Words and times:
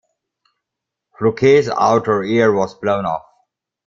Floquet's 1.15 1.69
outer 1.69 2.23
ear 2.23 2.51
was 2.51 2.73
blown 2.73 3.05
off. 3.05 3.21